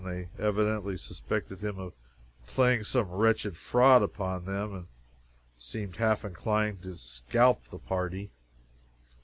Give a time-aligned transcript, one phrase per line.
[0.03, 1.93] They evidently suspected him of
[2.47, 4.87] playing some wretched fraud upon them, and
[5.57, 8.31] seemed half inclined to scalp the party.